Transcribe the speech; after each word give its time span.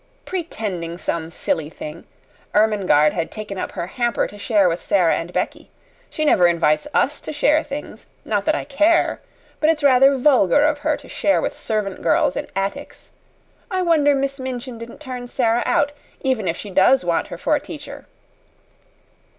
"Pretending 0.25 0.97
some 0.97 1.29
silly 1.29 1.69
thing. 1.69 2.05
Ermengarde 2.55 3.13
had 3.13 3.29
taken 3.31 3.59
up 3.59 3.73
her 3.73 3.85
hamper 3.85 4.25
to 4.25 4.39
share 4.39 4.67
with 4.67 4.81
Sara 4.81 5.15
and 5.15 5.31
Becky. 5.31 5.69
She 6.09 6.25
never 6.25 6.47
invites 6.47 6.87
us 6.91 7.21
to 7.21 7.31
share 7.31 7.63
things. 7.63 8.07
Not 8.25 8.45
that 8.45 8.55
I 8.55 8.63
care, 8.63 9.21
but 9.59 9.69
it's 9.69 9.83
rather 9.83 10.17
vulgar 10.17 10.63
of 10.65 10.79
her 10.79 10.97
to 10.97 11.07
share 11.07 11.39
with 11.39 11.55
servant 11.55 12.01
girls 12.01 12.35
in 12.35 12.47
attics. 12.55 13.11
I 13.69 13.83
wonder 13.83 14.15
Miss 14.15 14.39
Minchin 14.39 14.79
didn't 14.79 15.01
turn 15.01 15.27
Sara 15.27 15.61
out 15.67 15.91
even 16.21 16.47
if 16.47 16.57
she 16.57 16.71
does 16.71 17.05
want 17.05 17.27
her 17.27 17.37
for 17.37 17.53
a 17.55 17.59
teacher." 17.59 18.07